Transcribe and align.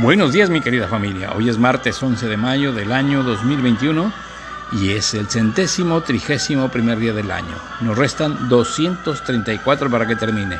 Buenos 0.00 0.32
días 0.32 0.50
mi 0.50 0.60
querida 0.60 0.88
familia, 0.88 1.30
hoy 1.36 1.48
es 1.48 1.56
martes 1.56 2.02
11 2.02 2.26
de 2.26 2.36
mayo 2.36 2.72
del 2.72 2.90
año 2.90 3.22
2021 3.22 4.12
y 4.72 4.90
es 4.90 5.14
el 5.14 5.28
centésimo 5.28 6.00
trigésimo 6.00 6.68
primer 6.68 6.98
día 6.98 7.12
del 7.12 7.30
año. 7.30 7.54
Nos 7.80 7.96
restan 7.96 8.48
234 8.48 9.88
para 9.88 10.04
que 10.04 10.16
termine. 10.16 10.58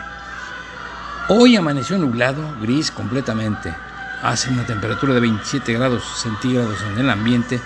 Hoy 1.29 1.57
amaneció 1.57 1.99
nublado, 1.99 2.55
gris 2.61 2.93
completamente. 2.93 3.75
Hace 4.23 4.51
una 4.51 4.65
temperatura 4.67 5.15
de 5.15 5.21
27 5.21 5.73
grados 5.73 6.05
centígrados 6.23 6.81
en 6.83 6.99
el 6.99 7.11
ambiente 7.11 7.61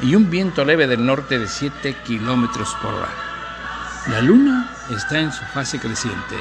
y 0.00 0.14
un 0.14 0.30
viento 0.30 0.64
leve 0.64 0.86
del 0.86 1.04
norte 1.04 1.40
de 1.40 1.48
7 1.48 1.96
kilómetros 2.04 2.76
por 2.80 2.94
hora. 2.94 3.08
La 4.08 4.20
luna 4.20 4.70
está 4.88 5.18
en 5.18 5.32
su 5.32 5.44
fase 5.46 5.80
creciente. 5.80 6.36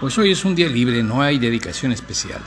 Pues 0.00 0.18
hoy 0.18 0.30
es 0.30 0.44
un 0.44 0.54
día 0.54 0.68
libre, 0.68 1.02
no 1.02 1.22
hay 1.22 1.38
dedicación 1.38 1.90
especial. 1.90 2.42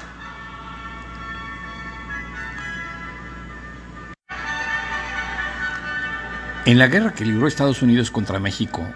En 6.66 6.78
la 6.78 6.86
guerra 6.86 7.12
que 7.12 7.26
libró 7.26 7.48
Estados 7.48 7.82
Unidos 7.82 8.12
contra 8.12 8.40
México, 8.40 8.88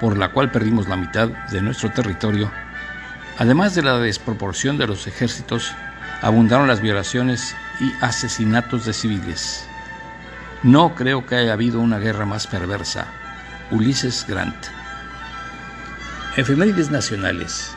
por 0.00 0.16
la 0.16 0.30
cual 0.30 0.50
perdimos 0.50 0.88
la 0.88 0.96
mitad 0.96 1.28
de 1.28 1.60
nuestro 1.60 1.90
territorio, 1.90 2.50
además 3.36 3.74
de 3.74 3.82
la 3.82 3.98
desproporción 3.98 4.78
de 4.78 4.86
los 4.86 5.06
ejércitos, 5.06 5.70
abundaron 6.22 6.66
las 6.66 6.80
violaciones 6.80 7.54
y 7.80 7.92
asesinatos 8.02 8.86
de 8.86 8.94
civiles. 8.94 9.66
No 10.62 10.94
creo 10.94 11.26
que 11.26 11.36
haya 11.36 11.52
habido 11.52 11.80
una 11.80 11.98
guerra 11.98 12.24
más 12.24 12.46
perversa. 12.46 13.08
Ulises 13.70 14.24
Grant. 14.26 14.56
Efemérides 16.36 16.90
nacionales. 16.90 17.73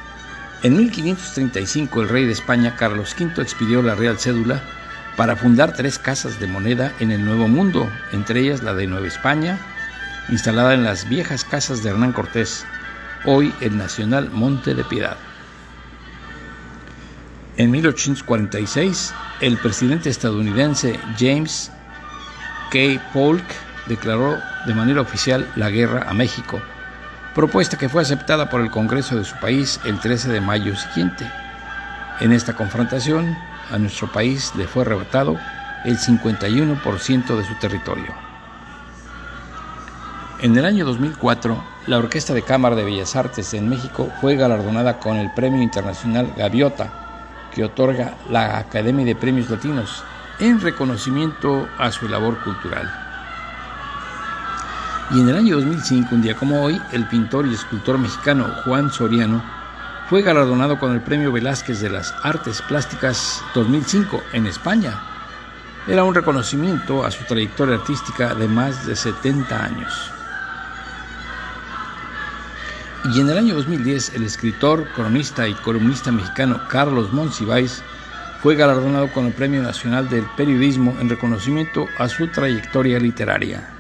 En 0.64 0.76
1535 0.76 2.02
el 2.02 2.10
rey 2.10 2.26
de 2.26 2.32
España 2.32 2.76
Carlos 2.76 3.16
V 3.20 3.44
expidió 3.44 3.84
la 3.84 3.94
Real 3.94 4.18
Cédula 4.18 4.64
para 5.16 5.36
fundar 5.36 5.74
tres 5.74 6.00
casas 6.00 6.40
de 6.40 6.48
moneda 6.48 6.94
en 7.00 7.12
el 7.12 7.24
Nuevo 7.24 7.48
Mundo, 7.48 7.88
entre 8.12 8.40
ellas 8.40 8.64
la 8.64 8.74
de 8.74 8.88
Nueva 8.88 9.06
España, 9.06 9.60
instalada 10.30 10.74
en 10.74 10.84
las 10.84 11.08
viejas 11.08 11.44
casas 11.44 11.84
de 11.84 11.92
Hernán 11.92 12.12
Cortés, 12.12 12.66
hoy 13.26 13.54
el 13.62 13.78
Nacional 13.78 14.32
Monte 14.32 14.74
de 14.74 14.84
Piedad. 14.84 15.18
En 17.58 17.70
1846, 17.70 19.14
el 19.42 19.58
presidente 19.58 20.10
estadounidense 20.10 21.00
James 21.20 21.72
K. 22.72 23.00
Polk 23.14 23.46
declaró 23.86 24.40
de 24.66 24.74
manera 24.74 25.02
oficial 25.02 25.48
la 25.56 25.70
guerra 25.70 26.08
a 26.10 26.16
México 26.16 26.60
propuesta 27.38 27.78
que 27.78 27.88
fue 27.88 28.02
aceptada 28.02 28.50
por 28.50 28.62
el 28.62 28.72
Congreso 28.72 29.16
de 29.16 29.24
su 29.24 29.36
país 29.36 29.80
el 29.86 30.00
13 30.00 30.32
de 30.32 30.42
mayo 30.42 30.76
siguiente. 30.76 31.24
En 32.20 32.34
esta 32.34 32.56
confrontación, 32.56 33.38
a 33.70 33.78
nuestro 33.78 34.12
país 34.12 34.54
le 34.56 34.66
fue 34.66 34.82
arrebatado 34.82 35.38
el 35.86 36.00
51% 36.00 37.38
de 37.38 37.44
su 37.44 37.54
territorio. 37.60 38.08
En 40.42 40.58
el 40.58 40.66
año 40.66 40.84
2004, 40.84 41.64
la 41.86 42.00
Orquesta 42.00 42.34
de 42.34 42.42
Cámara 42.42 42.76
de 42.76 42.86
Bellas 42.86 43.16
Artes 43.16 43.54
en 43.54 43.70
México 43.70 44.12
fue 44.20 44.36
galardonada 44.36 44.98
con 44.98 45.18
el 45.18 45.30
Premio 45.30 45.62
Internacional 45.62 46.34
Gaviota, 46.36 46.92
que 47.54 47.64
otorga 47.64 48.16
la 48.32 48.58
Academia 48.58 49.06
de 49.06 49.16
Premios 49.16 49.52
Latinos 49.52 50.04
en 50.40 50.60
reconocimiento 50.60 51.70
a 51.78 51.92
su 51.92 52.10
labor 52.10 52.44
cultural. 52.44 53.07
Y 55.10 55.22
en 55.22 55.30
el 55.30 55.38
año 55.38 55.56
2005, 55.56 56.16
un 56.16 56.22
día 56.22 56.36
como 56.36 56.62
hoy, 56.62 56.82
el 56.92 57.08
pintor 57.08 57.48
y 57.48 57.54
escultor 57.54 57.98
mexicano 57.98 58.46
Juan 58.66 58.92
Soriano 58.92 59.42
fue 60.10 60.22
galardonado 60.22 60.78
con 60.80 60.92
el 60.92 61.02
Premio 61.02 61.32
Velázquez 61.32 61.80
de 61.80 61.90
las 61.90 62.14
Artes 62.24 62.62
Plásticas 62.62 63.42
2005 63.56 64.22
en 64.34 64.48
España. 64.48 65.02
Era 65.88 66.04
un 66.04 66.14
reconocimiento 66.14 67.06
a 67.06 67.12
su 67.12 67.24
trayectoria 67.24 67.76
artística 67.76 68.36
de 68.36 68.50
más 68.50 68.86
de 68.86 68.98
70 68.98 69.64
años. 69.64 70.12
Y 73.14 73.22
en 73.22 73.30
el 73.30 73.38
año 73.38 73.56
2010, 73.56 74.16
el 74.16 74.24
escritor, 74.24 74.90
cronista 74.94 75.48
y 75.48 75.54
columnista 75.54 76.12
mexicano 76.12 76.60
Carlos 76.68 77.14
Monsiváis 77.14 77.82
fue 78.44 78.56
galardonado 78.56 79.10
con 79.14 79.26
el 79.26 79.32
Premio 79.32 79.64
Nacional 79.64 80.10
del 80.10 80.26
Periodismo 80.36 80.98
en 81.00 81.08
reconocimiento 81.08 81.88
a 81.98 82.10
su 82.10 82.28
trayectoria 82.28 83.00
literaria. 83.00 83.77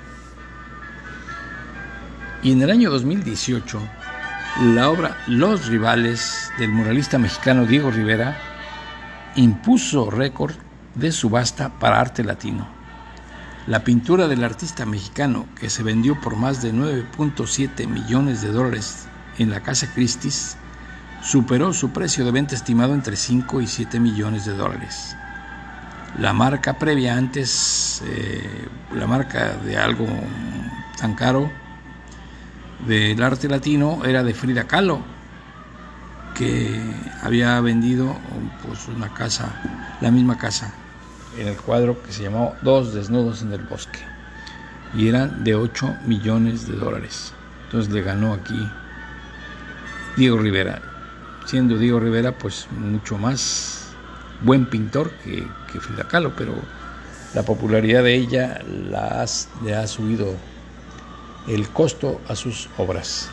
Y 2.47 2.53
en 2.53 2.61
el 2.61 2.71
año 2.71 2.89
2018, 2.89 3.77
la 4.73 4.89
obra 4.89 5.17
Los 5.27 5.67
Rivales 5.67 6.49
del 6.57 6.69
muralista 6.71 7.17
mexicano 7.17 7.65
Diego 7.65 7.91
Rivera 7.91 8.37
impuso 9.35 10.09
récord 10.09 10.53
de 10.95 11.11
subasta 11.11 11.77
para 11.77 11.99
arte 11.99 12.23
latino. 12.23 12.65
La 13.67 13.83
pintura 13.83 14.29
del 14.29 14.45
artista 14.45 14.85
mexicano, 14.85 15.45
que 15.59 15.69
se 15.69 15.83
vendió 15.83 16.21
por 16.21 16.37
más 16.37 16.61
de 16.61 16.73
9.7 16.73 17.85
millones 17.85 18.41
de 18.41 18.53
dólares 18.53 19.09
en 19.39 19.49
la 19.49 19.59
Casa 19.59 19.91
Christie's, 19.93 20.55
superó 21.21 21.73
su 21.73 21.91
precio 21.91 22.23
de 22.23 22.31
venta 22.31 22.55
estimado 22.55 22.93
entre 22.93 23.17
5 23.17 23.59
y 23.59 23.67
7 23.67 23.99
millones 23.99 24.45
de 24.45 24.53
dólares. 24.53 25.17
La 26.17 26.31
marca 26.31 26.79
previa 26.79 27.17
antes, 27.17 28.01
eh, 28.05 28.69
la 28.95 29.05
marca 29.05 29.57
de 29.57 29.75
algo 29.75 30.07
tan 30.97 31.13
caro, 31.13 31.51
del 32.85 33.21
arte 33.21 33.47
latino 33.47 34.03
era 34.05 34.23
de 34.23 34.33
Frida 34.33 34.65
Kahlo, 34.65 35.01
que 36.35 36.79
había 37.23 37.59
vendido 37.61 38.15
pues, 38.65 38.87
una 38.87 39.13
casa, 39.13 39.49
la 40.01 40.11
misma 40.11 40.37
casa, 40.37 40.73
en 41.37 41.47
el 41.47 41.55
cuadro 41.57 42.01
que 42.03 42.11
se 42.11 42.23
llamó 42.23 42.55
Dos 42.61 42.93
desnudos 42.93 43.41
en 43.41 43.53
el 43.53 43.63
bosque, 43.63 43.99
y 44.95 45.07
eran 45.07 45.43
de 45.43 45.55
8 45.55 45.97
millones 46.05 46.67
de 46.67 46.75
dólares. 46.75 47.33
Entonces 47.65 47.91
le 47.91 48.01
ganó 48.01 48.33
aquí 48.33 48.69
Diego 50.15 50.37
Rivera, 50.37 50.81
siendo 51.45 51.77
Diego 51.77 51.99
Rivera 51.99 52.31
pues 52.33 52.67
mucho 52.71 53.17
más 53.17 53.87
buen 54.41 54.67
pintor 54.67 55.11
que, 55.23 55.47
Frida 55.79 56.07
Kahlo, 56.07 56.33
pero 56.35 56.55
la 57.33 57.43
popularidad 57.43 58.03
de 58.03 58.15
ella 58.15 58.61
la 58.89 59.25
le 59.63 59.75
ha 59.75 59.85
subido 59.85 60.35
el 61.47 61.69
costo 61.69 62.21
a 62.27 62.35
sus 62.35 62.69
obras. 62.77 63.29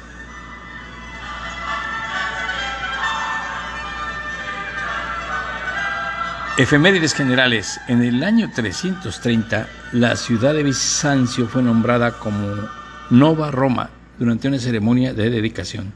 Efemérides 6.57 7.15
generales. 7.15 7.81
En 7.89 8.03
el 8.03 8.23
año 8.23 8.49
330, 8.55 9.69
la 9.91 10.15
ciudad 10.15 10.55
de 10.55 10.63
Bizancio 10.63 11.49
fue 11.49 11.65
nombrada 11.65 12.13
como 12.13 12.69
Nova 13.11 13.51
Roma 13.51 13.91
durante 14.21 14.47
una 14.47 14.61
ceremonia 14.61 15.13
de 15.13 15.31
dedicación. 15.31 15.93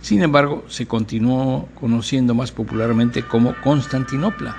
Sin 0.00 0.22
embargo, 0.22 0.64
se 0.68 0.86
continuó 0.86 1.68
conociendo 1.76 2.34
más 2.34 2.50
popularmente 2.50 3.22
como 3.22 3.54
Constantinopla. 3.62 4.56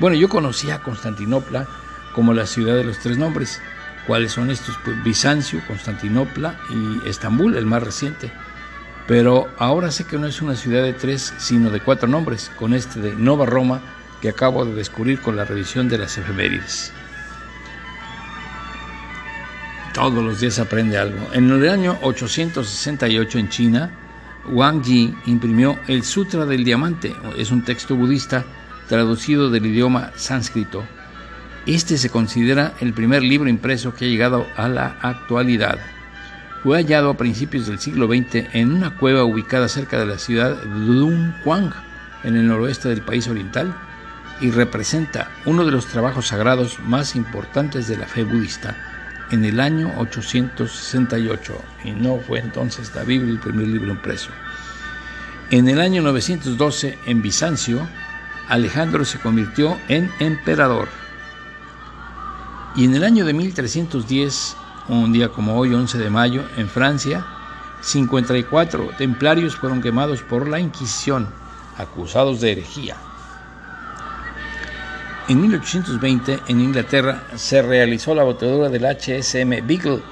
Bueno, 0.00 0.16
yo 0.16 0.30
conocía 0.30 0.76
a 0.76 0.82
Constantinopla 0.82 1.68
como 2.14 2.32
la 2.32 2.46
ciudad 2.46 2.76
de 2.76 2.84
los 2.84 2.98
tres 2.98 3.18
nombres, 3.18 3.60
¿Cuáles 4.06 4.32
son 4.32 4.50
estos? 4.50 4.78
Pues 4.84 5.02
Bizancio, 5.02 5.60
Constantinopla 5.66 6.58
y 6.70 7.08
Estambul, 7.08 7.56
el 7.56 7.66
más 7.66 7.82
reciente. 7.82 8.30
Pero 9.06 9.48
ahora 9.58 9.90
sé 9.90 10.04
que 10.04 10.18
no 10.18 10.26
es 10.26 10.42
una 10.42 10.56
ciudad 10.56 10.82
de 10.82 10.92
tres, 10.92 11.34
sino 11.38 11.70
de 11.70 11.80
cuatro 11.80 12.08
nombres, 12.08 12.50
con 12.56 12.74
este 12.74 13.00
de 13.00 13.14
Nova 13.14 13.46
Roma 13.46 13.80
que 14.20 14.28
acabo 14.28 14.64
de 14.64 14.74
descubrir 14.74 15.20
con 15.20 15.36
la 15.36 15.44
revisión 15.44 15.88
de 15.88 15.98
las 15.98 16.16
efemérides. 16.18 16.92
Todos 19.92 20.22
los 20.22 20.40
días 20.40 20.58
aprende 20.58 20.98
algo. 20.98 21.28
En 21.32 21.50
el 21.50 21.68
año 21.68 21.98
868 22.02 23.38
en 23.38 23.48
China, 23.48 23.90
Wang 24.48 24.82
Yi 24.82 25.14
imprimió 25.26 25.78
el 25.88 26.04
Sutra 26.04 26.44
del 26.44 26.64
Diamante. 26.64 27.14
Es 27.38 27.50
un 27.50 27.64
texto 27.64 27.96
budista 27.96 28.44
traducido 28.88 29.50
del 29.50 29.66
idioma 29.66 30.12
sánscrito 30.16 30.84
este 31.74 31.98
se 31.98 32.10
considera 32.10 32.74
el 32.80 32.92
primer 32.92 33.22
libro 33.22 33.48
impreso 33.48 33.94
que 33.94 34.04
ha 34.04 34.08
llegado 34.08 34.46
a 34.56 34.68
la 34.68 34.96
actualidad. 35.00 35.78
Fue 36.62 36.78
hallado 36.78 37.10
a 37.10 37.16
principios 37.16 37.66
del 37.66 37.78
siglo 37.78 38.06
XX 38.06 38.54
en 38.54 38.72
una 38.72 38.96
cueva 38.96 39.24
ubicada 39.24 39.68
cerca 39.68 39.98
de 39.98 40.06
la 40.06 40.18
ciudad 40.18 40.56
de 40.56 40.68
Dunhuang, 40.68 41.72
en 42.24 42.36
el 42.36 42.46
noroeste 42.46 42.88
del 42.88 43.02
país 43.02 43.28
oriental, 43.28 43.74
y 44.40 44.50
representa 44.50 45.30
uno 45.44 45.64
de 45.64 45.72
los 45.72 45.86
trabajos 45.86 46.28
sagrados 46.28 46.78
más 46.80 47.16
importantes 47.16 47.88
de 47.88 47.96
la 47.96 48.06
fe 48.06 48.24
budista 48.24 48.76
en 49.30 49.44
el 49.44 49.60
año 49.60 49.92
868, 49.98 51.60
y 51.84 51.90
no 51.90 52.18
fue 52.18 52.38
entonces 52.38 52.94
la 52.94 53.02
Biblia 53.02 53.32
el 53.32 53.40
primer 53.40 53.66
libro 53.66 53.90
impreso. 53.90 54.30
En 55.50 55.68
el 55.68 55.80
año 55.80 56.02
912, 56.02 56.98
en 57.06 57.22
Bizancio, 57.22 57.86
Alejandro 58.48 59.04
se 59.04 59.18
convirtió 59.18 59.78
en 59.88 60.10
emperador. 60.20 60.88
Y 62.76 62.84
en 62.84 62.94
el 62.94 63.04
año 63.04 63.24
de 63.24 63.32
1310, 63.32 64.54
un 64.88 65.10
día 65.10 65.30
como 65.30 65.56
hoy, 65.56 65.72
11 65.72 65.96
de 65.96 66.10
mayo, 66.10 66.44
en 66.58 66.68
Francia, 66.68 67.24
54 67.80 68.90
templarios 68.98 69.56
fueron 69.56 69.80
quemados 69.80 70.20
por 70.20 70.46
la 70.46 70.60
Inquisición, 70.60 71.26
acusados 71.78 72.42
de 72.42 72.52
herejía. 72.52 72.96
En 75.28 75.40
1820, 75.40 76.40
en 76.48 76.60
Inglaterra, 76.60 77.22
se 77.34 77.62
realizó 77.62 78.14
la 78.14 78.24
botadura 78.24 78.68
del 78.68 78.84
HSM 78.84 79.66
Beagle, 79.66 80.02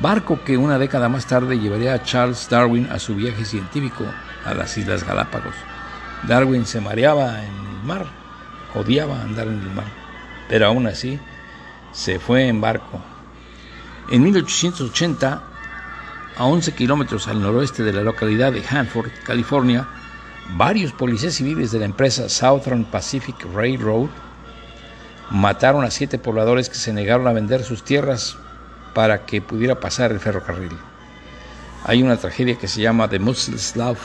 barco 0.00 0.44
que 0.44 0.56
una 0.56 0.78
década 0.78 1.08
más 1.08 1.26
tarde 1.26 1.58
llevaría 1.58 1.94
a 1.94 2.04
Charles 2.04 2.48
Darwin 2.48 2.88
a 2.92 3.00
su 3.00 3.16
viaje 3.16 3.44
científico 3.44 4.04
a 4.44 4.54
las 4.54 4.78
Islas 4.78 5.04
Galápagos. 5.04 5.54
Darwin 6.28 6.66
se 6.66 6.80
mareaba 6.80 7.42
en 7.42 7.52
el 7.52 7.82
mar, 7.84 8.06
odiaba 8.76 9.20
andar 9.20 9.48
en 9.48 9.60
el 9.60 9.70
mar, 9.70 9.86
pero 10.48 10.66
aún 10.68 10.86
así 10.86 11.18
se 11.92 12.18
fue 12.18 12.48
en 12.48 12.60
barco. 12.60 13.00
En 14.10 14.22
1880, 14.22 15.42
a 16.36 16.44
11 16.44 16.72
kilómetros 16.72 17.28
al 17.28 17.40
noroeste 17.40 17.82
de 17.82 17.92
la 17.92 18.02
localidad 18.02 18.52
de 18.52 18.64
Hanford, 18.66 19.10
California, 19.24 19.86
varios 20.56 20.92
policías 20.92 21.34
civiles 21.34 21.70
de 21.72 21.78
la 21.78 21.84
empresa 21.84 22.28
Southern 22.28 22.84
Pacific 22.84 23.36
Railroad 23.54 24.08
mataron 25.30 25.84
a 25.84 25.90
siete 25.90 26.18
pobladores 26.18 26.68
que 26.68 26.74
se 26.74 26.92
negaron 26.92 27.26
a 27.26 27.32
vender 27.32 27.64
sus 27.64 27.82
tierras 27.82 28.36
para 28.94 29.24
que 29.24 29.40
pudiera 29.40 29.80
pasar 29.80 30.12
el 30.12 30.20
ferrocarril. 30.20 30.76
Hay 31.84 32.02
una 32.02 32.16
tragedia 32.16 32.56
que 32.56 32.68
se 32.68 32.80
llama 32.80 33.08
The 33.08 33.18
Muslim's 33.18 33.74
Love, 33.76 34.00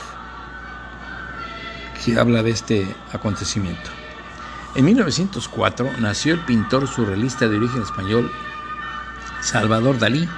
que 2.04 2.18
habla 2.18 2.42
de 2.42 2.50
este 2.50 2.86
acontecimiento. 3.12 3.90
En 4.74 4.84
1904 4.84 5.92
nació 5.98 6.34
el 6.34 6.40
pintor 6.40 6.86
surrealista 6.88 7.48
de 7.48 7.56
origen 7.56 7.82
español 7.82 8.30
Salvador 9.40 9.98
Dalí, 9.98 10.28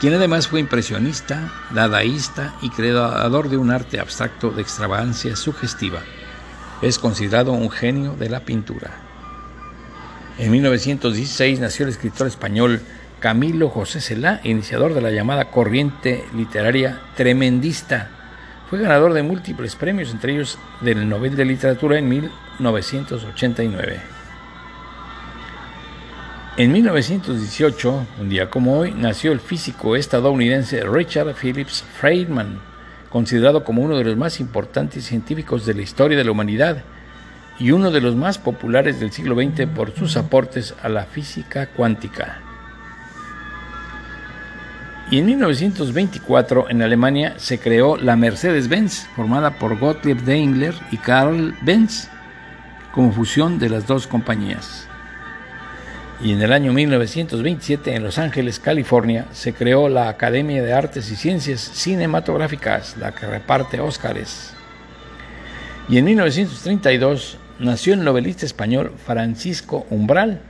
quien 0.00 0.14
además 0.14 0.48
fue 0.48 0.60
impresionista, 0.60 1.50
dadaísta 1.70 2.54
y 2.60 2.68
creador 2.68 3.48
de 3.48 3.56
un 3.56 3.70
arte 3.70 4.00
abstracto 4.00 4.50
de 4.50 4.60
extravagancia 4.60 5.34
sugestiva. 5.34 6.00
Es 6.82 6.98
considerado 6.98 7.52
un 7.52 7.70
genio 7.70 8.14
de 8.14 8.28
la 8.28 8.40
pintura. 8.40 8.90
En 10.36 10.50
1916 10.50 11.60
nació 11.60 11.86
el 11.86 11.92
escritor 11.92 12.26
español 12.26 12.82
Camilo 13.18 13.70
José 13.70 14.02
Celá, 14.02 14.40
iniciador 14.44 14.92
de 14.92 15.00
la 15.00 15.10
llamada 15.10 15.50
corriente 15.50 16.24
literaria 16.34 17.00
tremendista. 17.16 18.10
Fue 18.68 18.78
ganador 18.78 19.14
de 19.14 19.22
múltiples 19.22 19.74
premios, 19.74 20.10
entre 20.10 20.34
ellos 20.34 20.58
del 20.82 21.08
Nobel 21.08 21.34
de 21.34 21.46
Literatura 21.46 21.98
en 21.98 22.08
1989. 22.58 24.00
En 26.56 26.70
1918, 26.70 28.06
un 28.20 28.28
día 28.28 28.48
como 28.48 28.78
hoy, 28.78 28.92
nació 28.92 29.32
el 29.32 29.40
físico 29.40 29.96
estadounidense 29.96 30.84
Richard 30.84 31.34
Phillips 31.34 31.82
Feynman, 32.00 32.60
considerado 33.10 33.64
como 33.64 33.82
uno 33.82 33.98
de 33.98 34.04
los 34.04 34.16
más 34.16 34.38
importantes 34.38 35.04
científicos 35.04 35.66
de 35.66 35.74
la 35.74 35.82
historia 35.82 36.16
de 36.16 36.22
la 36.22 36.30
humanidad 36.30 36.84
y 37.58 37.72
uno 37.72 37.90
de 37.90 38.00
los 38.00 38.14
más 38.14 38.38
populares 38.38 39.00
del 39.00 39.10
siglo 39.10 39.34
XX 39.34 39.66
por 39.66 39.94
sus 39.94 40.16
aportes 40.16 40.74
a 40.80 40.88
la 40.88 41.04
física 41.04 41.66
cuántica. 41.66 42.40
Y 45.10 45.18
en 45.18 45.26
1924 45.26 46.70
en 46.70 46.82
Alemania 46.82 47.34
se 47.36 47.58
creó 47.58 47.96
la 47.96 48.16
Mercedes-Benz, 48.16 49.06
formada 49.14 49.58
por 49.58 49.78
Gottlieb 49.78 50.24
Daimler 50.24 50.74
y 50.90 50.96
Karl 50.96 51.54
Benz, 51.62 52.08
como 52.94 53.10
fusión 53.10 53.58
de 53.58 53.68
las 53.68 53.88
dos 53.88 54.06
compañías. 54.06 54.86
Y 56.22 56.32
en 56.32 56.40
el 56.42 56.52
año 56.52 56.72
1927 56.72 57.96
en 57.96 58.04
Los 58.04 58.18
Ángeles, 58.18 58.60
California, 58.60 59.26
se 59.32 59.52
creó 59.52 59.88
la 59.88 60.08
Academia 60.08 60.62
de 60.62 60.72
Artes 60.72 61.10
y 61.10 61.16
Ciencias 61.16 61.60
Cinematográficas, 61.60 62.96
la 62.96 63.12
que 63.12 63.26
reparte 63.26 63.80
Óscares. 63.80 64.54
Y 65.88 65.98
en 65.98 66.04
1932 66.04 67.38
nació 67.58 67.94
el 67.94 68.04
novelista 68.04 68.46
español 68.46 68.92
Francisco 69.04 69.86
Umbral, 69.90 70.40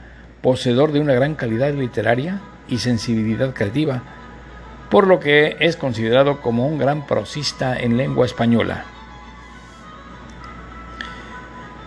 poseedor 0.43 0.93
de 0.93 1.01
una 1.01 1.15
gran 1.15 1.35
calidad 1.35 1.73
literaria 1.73 2.43
y 2.69 2.79
sensibilidad 2.79 3.55
creativa, 3.55 4.03
por 4.91 5.07
lo 5.07 5.19
que 5.19 5.57
es 5.61 5.77
considerado 5.77 6.43
como 6.43 6.69
un 6.69 6.79
gran 6.79 7.07
prosista 7.07 7.77
en 7.81 7.97
lengua 7.97 8.27
española. 8.27 8.85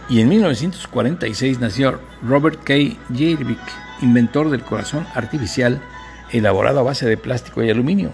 Y 0.09 0.21
en 0.21 0.29
1946 0.29 1.59
nació 1.59 1.99
Robert 2.23 2.63
K. 2.63 2.73
Jervik, 3.13 3.59
inventor 4.01 4.49
del 4.49 4.63
corazón 4.63 5.05
artificial 5.13 5.81
elaborado 6.31 6.79
a 6.79 6.83
base 6.83 7.05
de 7.07 7.17
plástico 7.17 7.61
y 7.61 7.69
aluminio, 7.69 8.11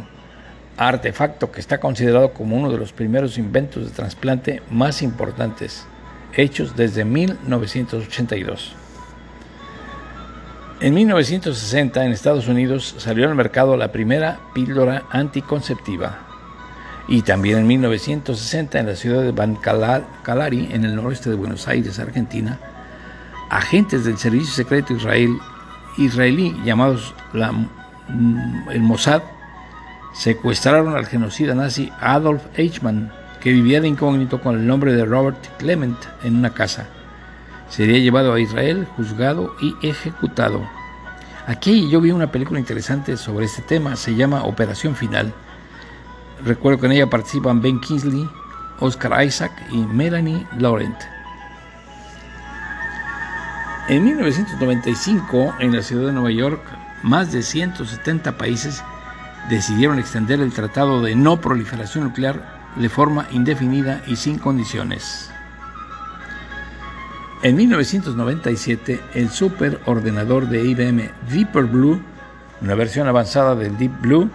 artefacto 0.76 1.52
que 1.52 1.60
está 1.60 1.80
considerado 1.80 2.34
como 2.34 2.58
uno 2.58 2.72
de 2.72 2.80
los 2.80 2.94
primeros 2.94 3.38
inventos 3.38 3.86
de 3.86 3.92
trasplante 3.92 4.64
más 4.72 5.04
importantes 5.04 5.86
hechos 6.36 6.76
desde 6.76 7.06
1982. 7.06 8.74
En 10.80 10.96
1960 10.96 12.06
en 12.06 12.12
Estados 12.12 12.48
Unidos 12.48 12.96
salió 12.98 13.30
al 13.30 13.36
mercado 13.36 13.78
la 13.78 13.92
primera 13.92 14.40
píldora 14.54 15.04
anticonceptiva 15.12 16.33
y 17.08 17.22
también 17.22 17.60
en 17.60 17.68
1960 17.68 18.80
en 18.80 18.86
la 18.88 18.96
ciudad 18.96 19.22
de 19.22 19.32
Bancalari, 19.32 20.70
en 20.72 20.86
el 20.86 20.96
noroeste 20.96 21.30
de 21.30 21.36
Buenos 21.36 21.68
Aires, 21.68 22.00
Argentina, 22.00 22.60
agentes 23.50 24.06
del 24.06 24.18
Servicio 24.18 24.54
Secreto 24.54 24.94
Israel, 24.94 25.38
israelí 25.98 26.56
llamados 26.64 27.14
el 28.72 28.82
Mossad 28.82 29.22
secuestraron 30.14 30.96
al 30.96 31.08
genocida 31.08 31.56
nazi 31.56 31.92
Adolf 32.00 32.44
Eichmann 32.56 33.12
que 33.42 33.52
vivía 33.52 33.82
de 33.82 33.90
incógnito 33.90 34.40
con 34.40 34.56
el 34.56 34.66
nombre 34.66 34.94
de 34.94 35.04
Robert 35.04 35.38
Clement 35.58 35.98
en 36.24 36.38
una 36.38 36.54
casa. 36.54 36.88
Sería 37.70 38.00
llevado 38.00 38.34
a 38.34 38.40
Israel, 38.40 38.88
juzgado 38.96 39.54
y 39.60 39.76
ejecutado. 39.86 40.62
Aquí 41.46 41.90
yo 41.90 42.00
vi 42.00 42.12
una 42.12 42.32
película 42.32 42.60
interesante 42.60 43.18
sobre 43.18 43.46
este 43.46 43.62
tema, 43.62 43.98
se 43.98 44.16
llama 44.16 44.46
Operación 44.46 44.96
Final. 44.96 45.34
Recuerdo 46.46 46.80
que 46.80 46.86
en 46.88 46.92
ella 46.94 47.10
participan 47.10 47.62
Ben 47.62 47.80
Kingsley, 47.80 48.30
Oscar 48.80 49.24
Isaac 49.24 49.52
y 49.72 49.78
Melanie 49.78 50.46
Laurent. 50.58 50.98
En 53.88 54.04
1995, 54.04 55.56
en 55.60 55.76
la 55.76 55.82
ciudad 55.82 56.08
de 56.08 56.14
Nueva 56.14 56.32
York, 56.32 56.62
más 57.02 57.32
de 57.32 57.44
170 57.44 58.38
países 58.38 58.84
decidieron 59.50 60.00
extender 60.00 60.40
el 60.40 60.54
Tratado 60.54 61.02
de 61.02 61.16
No 61.16 61.40
Proliferación 61.40 62.06
Nuclear 62.06 62.62
de 62.76 62.90
forma 62.90 63.28
indefinida 63.32 64.02
y 64.08 64.16
sin 64.16 64.38
condiciones. 64.38 65.30
En 67.42 67.58
1997, 67.58 69.02
el 69.14 69.30
superordenador 69.30 70.48
de 70.48 70.64
IBM 70.64 71.10
Deeper 71.30 71.66
Blue, 71.66 72.02
una 72.62 72.76
versión 72.76 73.08
avanzada 73.08 73.54
del 73.56 73.78
Deep 73.78 74.00
Blue, 74.00 74.30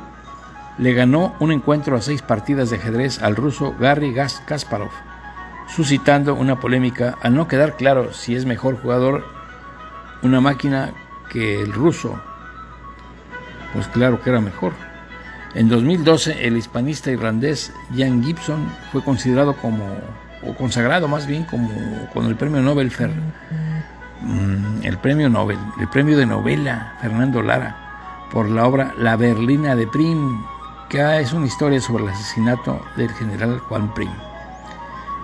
le 0.78 0.92
ganó 0.92 1.34
un 1.40 1.52
encuentro 1.52 1.96
a 1.96 2.02
seis 2.02 2.22
partidas 2.22 2.70
de 2.70 2.76
ajedrez 2.76 3.20
al 3.20 3.36
ruso 3.36 3.74
Garry 3.78 4.14
Kasparov, 4.14 4.90
suscitando 5.68 6.34
una 6.34 6.60
polémica 6.60 7.16
al 7.20 7.34
no 7.34 7.48
quedar 7.48 7.76
claro 7.76 8.12
si 8.12 8.34
es 8.34 8.46
mejor 8.46 8.80
jugador 8.80 9.24
una 10.22 10.40
máquina 10.40 10.92
que 11.30 11.60
el 11.60 11.72
ruso. 11.72 12.20
Pues 13.72 13.86
claro 13.88 14.20
que 14.22 14.30
era 14.30 14.40
mejor. 14.40 14.72
En 15.54 15.68
2012, 15.68 16.46
el 16.46 16.56
hispanista 16.56 17.10
irlandés 17.10 17.72
Jan 17.96 18.22
Gibson 18.22 18.68
fue 18.92 19.02
considerado 19.02 19.56
como, 19.56 19.84
o 20.42 20.54
consagrado 20.54 21.08
más 21.08 21.26
bien 21.26 21.44
como 21.44 21.70
con 22.12 22.26
el 22.26 22.36
premio 22.36 22.60
Nobel, 22.60 22.90
Fer, 22.90 23.10
mm, 24.20 24.84
el 24.84 24.98
premio 24.98 25.28
Nobel, 25.28 25.58
el 25.80 25.88
premio 25.88 26.16
de 26.16 26.26
novela 26.26 26.96
Fernando 27.00 27.42
Lara, 27.42 28.28
por 28.30 28.48
la 28.48 28.66
obra 28.66 28.94
La 28.98 29.16
Berlina 29.16 29.74
de 29.74 29.86
Prim, 29.86 30.38
es 30.90 31.34
una 31.34 31.46
historia 31.46 31.80
sobre 31.80 32.04
el 32.04 32.10
asesinato 32.10 32.80
del 32.96 33.10
general 33.10 33.58
Juan 33.58 33.92
Prim, 33.92 34.10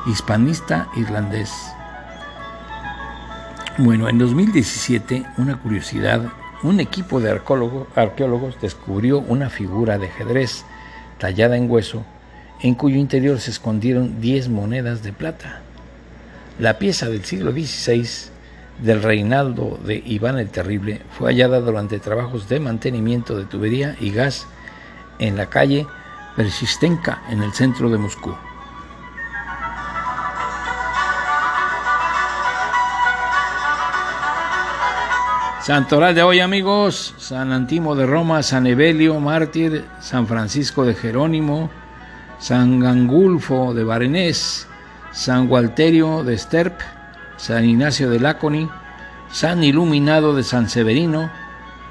hispanista 0.07 0.89
irlandés. 0.95 1.51
Bueno, 3.79 4.09
en 4.11 4.19
2017, 4.19 5.25
una 5.39 5.57
curiosidad 5.57 6.31
un 6.63 6.81
equipo 6.81 7.19
de 7.19 7.31
arqueólogos 7.31 8.61
descubrió 8.61 9.21
una 9.21 9.49
figura 9.49 9.99
de 9.99 10.07
ajedrez 10.07 10.65
tallada 11.19 11.57
en 11.57 11.71
hueso 11.71 12.05
en 12.61 12.75
cuyo 12.75 12.97
interior 12.97 13.41
se 13.41 13.51
escondieron 13.51 14.21
10 14.21 14.51
monedas 14.51 15.03
de 15.03 15.13
plata. 15.13 15.61
La 16.59 16.79
pieza 16.79 17.09
del 17.09 17.25
siglo 17.25 17.53
XVI 17.53 18.07
del 18.83 19.03
reinaldo 19.03 19.79
de 19.85 20.03
Iván 20.05 20.39
el 20.39 20.51
Terrible 20.51 21.01
fue 21.19 21.33
hallada 21.33 21.61
durante 21.61 21.99
trabajos 22.01 22.49
de 22.51 22.61
mantenimiento 22.61 23.37
de 23.37 23.45
tubería 23.45 23.97
y 23.99 24.11
gas 24.11 24.47
en 25.19 25.37
la 25.37 25.47
calle 25.47 25.87
Persistenka 26.37 27.23
en 27.31 27.43
el 27.43 27.53
centro 27.53 27.89
de 27.91 27.99
Moscú. 27.99 28.35
Santoral 35.63 36.15
de 36.15 36.23
hoy 36.23 36.41
amigos, 36.41 37.15
San 37.17 37.51
Antimo 37.51 37.95
de 37.95 38.05
Roma, 38.05 38.43
San 38.43 38.67
Evelio, 38.67 39.19
mártir, 39.19 39.87
San 39.99 40.27
Francisco 40.27 40.85
de 40.85 40.95
Jerónimo, 40.95 41.71
San 42.39 42.81
Gangulfo 42.81 43.73
de 43.73 43.83
Barenés, 43.83 44.67
San 45.13 45.49
Gualterio 45.49 46.23
de 46.23 46.37
Sterp, 46.37 46.81
San 47.39 47.65
Ignacio 47.65 48.11
de 48.11 48.21
Laconi, 48.21 48.69
San 49.33 49.65
Iluminado 49.65 50.35
de 50.35 50.43
San 50.43 50.69
Severino, 50.69 51.31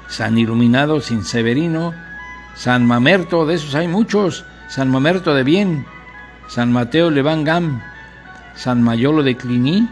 San 0.06 0.38
Iluminado 0.38 1.00
sin 1.00 1.24
Severino, 1.24 1.94
San 2.54 2.86
Mamerto, 2.86 3.46
de 3.46 3.54
esos 3.54 3.74
hay 3.74 3.88
muchos, 3.88 4.44
San 4.68 4.88
Mamerto 4.90 5.34
de 5.34 5.42
Bien, 5.42 5.84
San 6.46 6.72
Mateo 6.72 7.10
Levangam, 7.10 7.82
San 8.54 8.82
Mayolo 8.82 9.22
de 9.22 9.36
Cluny, 9.36 9.88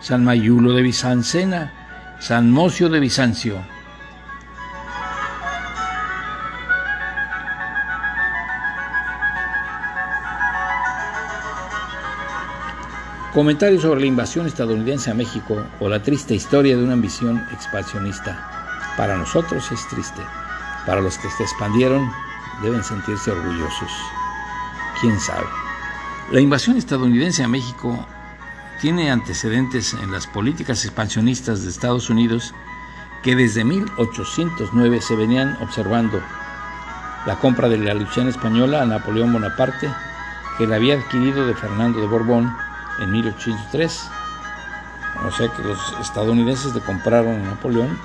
San 0.00 0.24
Mayulo 0.24 0.72
de 0.72 0.82
Bizancena, 0.82 1.72
San 2.18 2.50
Mocio 2.50 2.88
de 2.88 3.00
Bizancio. 3.00 3.74
Comentario 13.32 13.80
sobre 13.80 14.00
la 14.00 14.06
invasión 14.06 14.46
estadounidense 14.46 15.10
a 15.10 15.14
México 15.14 15.64
o 15.80 15.88
la 15.88 16.02
triste 16.02 16.34
historia 16.34 16.76
de 16.76 16.84
una 16.84 16.92
ambición 16.92 17.44
expansionista. 17.52 18.94
Para 18.96 19.16
nosotros 19.16 19.70
es 19.72 19.88
triste. 19.88 20.22
Para 20.86 21.00
los 21.00 21.18
que 21.18 21.30
se 21.30 21.42
expandieron 21.42 22.10
deben 22.62 22.84
sentirse 22.84 23.30
orgullosos. 23.30 23.90
¿Quién 25.00 25.18
sabe? 25.18 25.46
La 26.30 26.40
invasión 26.40 26.76
estadounidense 26.76 27.42
a 27.42 27.48
México 27.48 28.06
tiene 28.80 29.10
antecedentes 29.10 29.94
en 29.94 30.12
las 30.12 30.26
políticas 30.26 30.84
expansionistas 30.84 31.62
de 31.62 31.70
Estados 31.70 32.10
Unidos 32.10 32.54
que 33.22 33.34
desde 33.34 33.64
1809 33.64 35.00
se 35.00 35.16
venían 35.16 35.56
observando. 35.62 36.20
La 37.26 37.38
compra 37.38 37.68
de 37.68 37.78
la 37.78 37.94
Luciana 37.94 38.28
española 38.28 38.82
a 38.82 38.86
Napoleón 38.86 39.32
Bonaparte, 39.32 39.90
que 40.58 40.66
la 40.66 40.76
había 40.76 40.96
adquirido 40.96 41.46
de 41.46 41.54
Fernando 41.54 42.00
de 42.00 42.06
Borbón 42.06 42.54
en 42.98 43.10
1803. 43.10 44.10
O 45.26 45.30
sea 45.30 45.48
que 45.48 45.62
los 45.62 45.94
estadounidenses 46.00 46.74
le 46.74 46.80
compraron 46.80 47.34
a 47.40 47.50
Napoleón 47.50 47.98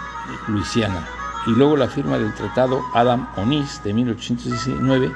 Luisiana. 0.48 1.19
Y 1.48 1.52
luego 1.52 1.78
la 1.78 1.88
firma 1.88 2.18
del 2.18 2.34
Tratado 2.34 2.84
Adam-Onís 2.94 3.82
de 3.84 3.94
1819, 3.94 5.12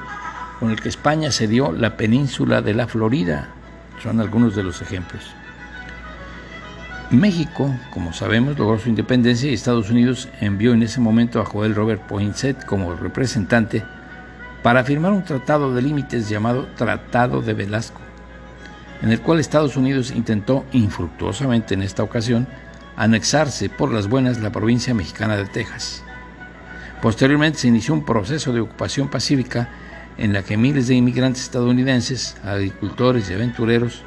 con 0.58 0.70
el 0.70 0.80
que 0.80 0.88
España 0.88 1.30
cedió 1.30 1.72
la 1.72 1.96
península 1.96 2.62
de 2.62 2.74
la 2.74 2.86
Florida. 2.86 3.48
Son 4.02 4.20
algunos 4.20 4.56
de 4.56 4.62
los 4.62 4.82
ejemplos. 4.82 5.24
México, 7.10 7.74
como 7.92 8.12
sabemos, 8.12 8.58
logró 8.58 8.78
su 8.78 8.88
independencia 8.88 9.50
y 9.50 9.54
Estados 9.54 9.90
Unidos 9.90 10.28
envió 10.40 10.72
en 10.72 10.82
ese 10.82 11.00
momento 11.00 11.40
a 11.40 11.44
Joel 11.44 11.74
Robert 11.74 12.02
Poinsett 12.06 12.64
como 12.64 12.94
representante 12.94 13.84
para 14.62 14.82
firmar 14.82 15.12
un 15.12 15.24
tratado 15.24 15.74
de 15.74 15.82
límites 15.82 16.28
llamado 16.28 16.66
Tratado 16.76 17.42
de 17.42 17.52
Velasco 17.52 18.04
en 19.04 19.12
el 19.12 19.20
cual 19.20 19.38
Estados 19.38 19.76
Unidos 19.76 20.12
intentó 20.12 20.64
infructuosamente 20.72 21.74
en 21.74 21.82
esta 21.82 22.02
ocasión 22.02 22.46
anexarse 22.96 23.68
por 23.68 23.92
las 23.92 24.08
buenas 24.08 24.40
la 24.40 24.50
provincia 24.50 24.94
mexicana 24.94 25.36
de 25.36 25.44
Texas. 25.44 26.02
Posteriormente 27.04 27.58
se 27.58 27.68
inició 27.68 27.92
un 27.92 28.06
proceso 28.06 28.54
de 28.54 28.60
ocupación 28.60 29.08
pacífica 29.08 29.68
en 30.16 30.32
la 30.32 30.42
que 30.42 30.56
miles 30.56 30.88
de 30.88 30.94
inmigrantes 30.94 31.42
estadounidenses, 31.42 32.34
agricultores 32.42 33.28
y 33.28 33.34
aventureros 33.34 34.00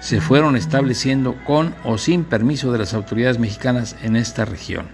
se 0.00 0.20
fueron 0.20 0.54
estableciendo 0.54 1.34
con 1.44 1.74
o 1.82 1.98
sin 1.98 2.22
permiso 2.22 2.70
de 2.70 2.78
las 2.78 2.94
autoridades 2.94 3.40
mexicanas 3.40 3.96
en 4.04 4.14
esta 4.14 4.44
región. 4.44 4.86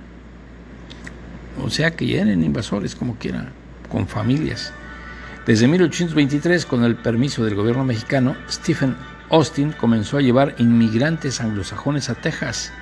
O 1.62 1.68
sea 1.68 1.90
que 1.90 2.18
eran 2.18 2.42
invasores 2.42 2.94
como 2.94 3.16
quiera, 3.16 3.50
con 3.90 4.08
familias. 4.08 4.72
Desde 5.44 5.68
1823, 5.68 6.64
con 6.64 6.84
el 6.84 6.96
permiso 6.96 7.44
del 7.44 7.54
gobierno 7.54 7.84
mexicano, 7.84 8.34
Stephen 8.48 8.96
Austin 9.28 9.72
comenzó 9.72 10.16
a 10.16 10.22
llevar 10.22 10.54
inmigrantes 10.56 11.42
anglosajones 11.42 12.08
a 12.08 12.14
Texas. 12.14 12.72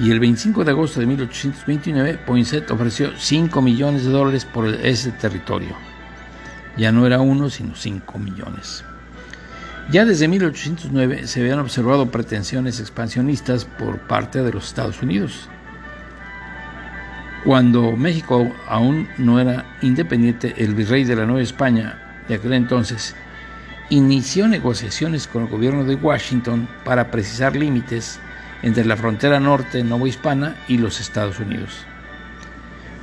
Y 0.00 0.12
el 0.12 0.20
25 0.20 0.64
de 0.64 0.70
agosto 0.70 1.00
de 1.00 1.06
1829, 1.06 2.20
Poinsett 2.24 2.70
ofreció 2.70 3.10
5 3.16 3.60
millones 3.60 4.04
de 4.04 4.10
dólares 4.10 4.44
por 4.44 4.68
ese 4.68 5.10
territorio. 5.10 5.74
Ya 6.76 6.92
no 6.92 7.04
era 7.04 7.20
uno, 7.20 7.50
sino 7.50 7.74
5 7.74 8.18
millones. 8.18 8.84
Ya 9.90 10.04
desde 10.04 10.28
1809 10.28 11.26
se 11.26 11.40
habían 11.40 11.58
observado 11.58 12.10
pretensiones 12.10 12.78
expansionistas 12.78 13.64
por 13.64 13.98
parte 13.98 14.42
de 14.42 14.52
los 14.52 14.66
Estados 14.66 15.02
Unidos. 15.02 15.48
Cuando 17.44 17.96
México 17.96 18.52
aún 18.68 19.08
no 19.16 19.40
era 19.40 19.64
independiente, 19.82 20.54
el 20.58 20.74
virrey 20.74 21.04
de 21.04 21.16
la 21.16 21.26
Nueva 21.26 21.42
España 21.42 22.22
de 22.28 22.34
aquel 22.34 22.52
entonces 22.52 23.16
inició 23.88 24.46
negociaciones 24.46 25.26
con 25.26 25.44
el 25.44 25.48
gobierno 25.48 25.84
de 25.84 25.94
Washington 25.96 26.68
para 26.84 27.10
precisar 27.10 27.56
límites 27.56 28.20
entre 28.62 28.84
la 28.84 28.96
frontera 28.96 29.40
norte 29.40 29.84
novohispana 29.84 30.56
y 30.68 30.78
los 30.78 31.00
Estados 31.00 31.38
Unidos. 31.38 31.84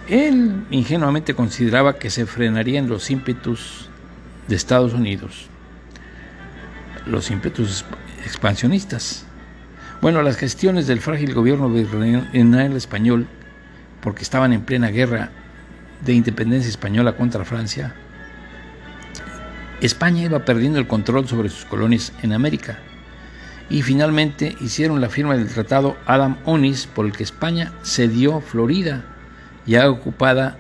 Él 0.07 0.65
ingenuamente 0.69 1.33
consideraba 1.33 1.97
que 1.97 2.09
se 2.09 2.25
frenarían 2.25 2.87
los 2.87 3.09
ímpetus 3.09 3.89
de 4.47 4.55
Estados 4.55 4.93
Unidos, 4.93 5.47
los 7.05 7.31
ímpetus 7.31 7.85
expansionistas. 8.23 9.25
Bueno, 10.01 10.21
las 10.21 10.37
gestiones 10.37 10.85
del 10.87 10.99
frágil 10.99 11.33
gobierno 11.33 11.69
virreinal 11.69 12.75
español, 12.75 13.27
porque 14.01 14.23
estaban 14.23 14.53
en 14.53 14.61
plena 14.61 14.89
guerra 14.89 15.29
de 16.05 16.13
independencia 16.13 16.69
española 16.69 17.15
contra 17.15 17.45
Francia, 17.45 17.95
España 19.81 20.23
iba 20.23 20.45
perdiendo 20.45 20.79
el 20.79 20.87
control 20.87 21.27
sobre 21.27 21.49
sus 21.49 21.65
colonias 21.65 22.13
en 22.21 22.33
América 22.33 22.79
y 23.69 23.81
finalmente 23.81 24.55
hicieron 24.61 25.01
la 25.01 25.09
firma 25.09 25.35
del 25.35 25.47
tratado 25.47 25.97
Adam-Onis 26.05 26.87
por 26.87 27.05
el 27.05 27.11
que 27.11 27.23
España 27.23 27.73
cedió 27.83 28.41
Florida, 28.41 29.03
ya 29.65 29.89
ocupada 29.89 30.57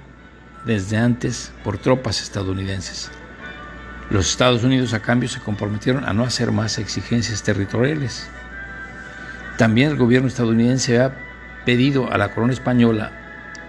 desde 0.65 0.97
antes 0.97 1.51
por 1.63 1.77
tropas 1.77 2.21
estadounidenses. 2.21 3.11
Los 4.09 4.29
Estados 4.29 4.63
Unidos 4.63 4.93
a 4.93 5.01
cambio 5.01 5.29
se 5.29 5.39
comprometieron 5.39 6.05
a 6.05 6.13
no 6.13 6.23
hacer 6.23 6.51
más 6.51 6.77
exigencias 6.77 7.43
territoriales. 7.43 8.27
También 9.57 9.91
el 9.91 9.97
gobierno 9.97 10.27
estadounidense 10.27 10.99
ha 10.99 11.13
pedido 11.65 12.11
a 12.11 12.17
la 12.17 12.31
corona 12.33 12.53
española 12.53 13.11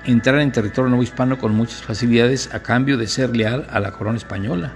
entrar 0.05 0.41
en 0.41 0.53
territorio 0.53 0.89
nuevo 0.89 1.03
hispano 1.03 1.39
con 1.39 1.55
muchas 1.55 1.83
facilidades 1.83 2.53
a 2.55 2.61
cambio 2.61 2.97
de 2.97 3.07
ser 3.07 3.37
leal 3.37 3.67
a 3.71 3.81
la 3.81 3.93
corona 3.93 4.19
española 4.19 4.73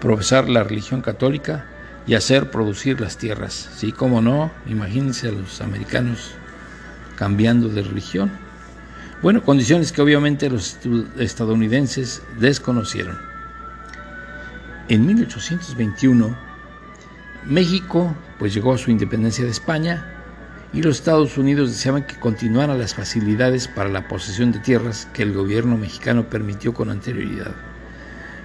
profesar 0.00 0.48
la 0.48 0.62
religión 0.62 1.00
católica 1.00 1.64
y 2.08 2.14
hacer 2.14 2.50
producir 2.50 3.00
las 3.00 3.18
tierras. 3.18 3.68
Sí, 3.76 3.92
como 3.92 4.22
no, 4.22 4.50
imagínense 4.66 5.28
a 5.28 5.32
los 5.32 5.60
americanos 5.60 6.32
cambiando 7.16 7.68
de 7.68 7.82
religión. 7.82 8.30
Bueno, 9.20 9.42
condiciones 9.42 9.92
que 9.92 10.00
obviamente 10.00 10.48
los 10.48 10.78
estadounidenses 11.18 12.22
desconocieron. 12.40 13.18
En 14.88 15.04
1821, 15.04 16.34
México 17.44 18.16
pues 18.38 18.54
llegó 18.54 18.72
a 18.72 18.78
su 18.78 18.90
independencia 18.90 19.44
de 19.44 19.50
España 19.50 20.06
y 20.72 20.80
los 20.80 20.96
Estados 20.96 21.36
Unidos 21.36 21.70
deseaban 21.70 22.06
que 22.06 22.18
continuaran 22.18 22.78
las 22.78 22.94
facilidades 22.94 23.68
para 23.68 23.90
la 23.90 24.08
posesión 24.08 24.50
de 24.52 24.60
tierras 24.60 25.06
que 25.12 25.24
el 25.24 25.34
gobierno 25.34 25.76
mexicano 25.76 26.30
permitió 26.30 26.72
con 26.72 26.88
anterioridad. 26.88 27.54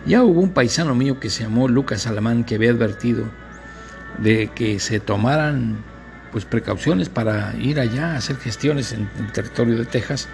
Ya 0.06 0.22
hubo 0.24 0.42
un 0.42 0.50
paisano 0.50 0.96
mío 0.96 1.22
que 1.22 1.30
se 1.30 1.44
llamó 1.44 1.70
Lucas 1.70 2.08
Alamán 2.08 2.44
que 2.44 2.56
había 2.56 2.72
advertido 2.72 3.43
de 4.20 4.48
que 4.48 4.80
se 4.80 5.00
tomaran 5.00 5.78
pues 6.32 6.46
precauciones 6.46 7.10
para 7.10 7.54
ir 7.58 7.80
allá 7.80 8.14
a 8.14 8.18
hacer 8.18 8.38
gestiones 8.38 8.92
en 8.92 9.10
el 9.20 9.32
territorio 9.32 9.78
de 9.78 9.86
Texas 9.86 10.28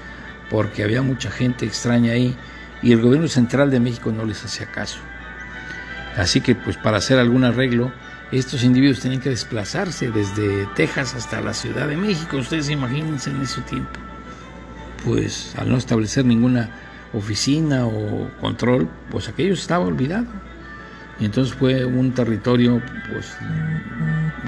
porque 0.49 0.83
había 0.83 1.01
mucha 1.01 1.29
gente 1.29 1.65
extraña 1.65 2.13
ahí 2.13 2.35
y 2.81 2.93
el 2.93 3.01
gobierno 3.01 3.27
central 3.27 3.69
de 3.69 3.79
México 3.79 4.11
no 4.11 4.25
les 4.25 4.43
hacía 4.43 4.71
caso. 4.71 4.99
Así 6.17 6.41
que 6.41 6.55
pues 6.55 6.77
para 6.77 6.97
hacer 6.97 7.19
algún 7.19 7.43
arreglo 7.43 7.91
estos 8.31 8.63
individuos 8.63 8.99
tenían 8.99 9.21
que 9.21 9.29
desplazarse 9.29 10.11
desde 10.11 10.67
Texas 10.75 11.15
hasta 11.15 11.41
la 11.41 11.53
Ciudad 11.53 11.87
de 11.87 11.97
México. 11.97 12.37
Ustedes 12.37 12.69
imagínense 12.69 13.31
en 13.31 13.41
ese 13.41 13.61
tiempo. 13.61 13.99
Pues 15.03 15.53
al 15.57 15.69
no 15.69 15.77
establecer 15.77 16.25
ninguna 16.25 16.69
oficina 17.13 17.85
o 17.87 18.29
control, 18.39 18.87
pues 19.09 19.27
aquello 19.29 19.53
estaba 19.53 19.85
olvidado. 19.85 20.27
Y 21.19 21.25
entonces 21.25 21.53
fue 21.53 21.85
un 21.85 22.13
territorio 22.13 22.81
pues, 23.11 23.35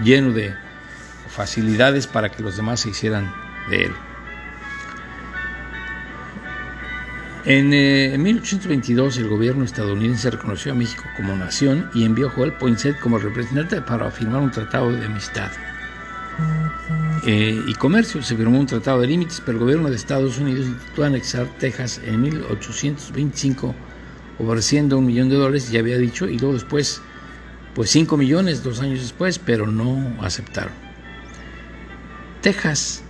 lleno 0.04 0.32
de 0.32 0.56
facilidades 1.28 2.08
para 2.08 2.30
que 2.30 2.44
los 2.44 2.56
demás 2.56 2.82
se 2.82 2.90
hicieran 2.90 3.34
de 3.70 3.86
él. 3.86 3.92
En 7.44 7.70
1822 8.22 9.18
eh, 9.18 9.22
el 9.22 9.28
gobierno 9.28 9.66
estadounidense 9.66 10.30
reconoció 10.30 10.74
a 10.74 10.76
México 10.76 11.04
como 11.18 11.36
nación 11.36 11.90
y 11.94 12.06
envió 12.06 12.28
a 12.28 12.30
Joel 12.30 12.54
Poinsett 12.54 13.00
como 13.00 13.18
representante 13.18 13.82
para 13.82 14.12
firmar 14.12 14.42
un 14.42 14.52
tratado 14.52 14.92
de 14.92 15.06
amistad. 15.06 15.50
Eh, 17.26 17.60
y 17.68 17.74
comercio. 17.76 18.22
Se 18.22 18.36
firmó 18.36 18.60
un 18.60 18.66
tratado 18.66 19.02
de 19.02 19.08
límites, 19.08 19.42
pero 19.46 19.58
el 19.58 19.64
gobierno 19.64 19.90
de 19.90 19.96
Estados 19.96 20.38
Unidos 20.38 20.68
intentó 20.68 21.04
anexar 21.04 21.48
Texas 21.60 22.02
en 22.04 22.22
1825 22.22 23.76
ofreciendo 24.42 24.98
un 24.98 25.06
millón 25.06 25.30
de 25.30 25.36
dólares, 25.36 25.72
ya 25.72 25.80
había 25.80 25.98
dicho, 25.98 26.28
y 26.28 26.38
luego 26.38 26.54
después, 26.54 27.02
pues 27.76 27.90
5 27.92 28.18
millones 28.18 28.64
dos 28.64 28.82
años 28.82 29.02
después, 29.02 29.40
pero 29.40 29.68
no 29.68 30.16
aceptaron. 30.22 30.74
Texas, 32.42 33.04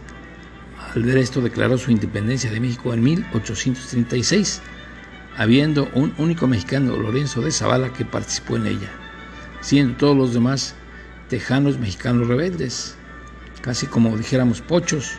al 0.93 1.03
ver 1.03 1.17
esto, 1.17 1.41
declaró 1.41 1.77
su 1.77 1.91
independencia 1.91 2.51
de 2.51 2.59
México 2.59 2.93
en 2.93 3.03
1836, 3.03 4.61
habiendo 5.37 5.89
un 5.93 6.13
único 6.17 6.47
mexicano, 6.47 6.97
Lorenzo 6.97 7.41
de 7.41 7.51
Zavala, 7.51 7.93
que 7.93 8.05
participó 8.05 8.57
en 8.57 8.67
ella, 8.67 8.89
siendo 9.61 9.95
todos 9.97 10.17
los 10.17 10.33
demás 10.33 10.75
tejanos 11.29 11.79
mexicanos 11.79 12.27
rebeldes, 12.27 12.97
casi 13.61 13.87
como 13.87 14.17
dijéramos 14.17 14.59
pochos, 14.59 15.13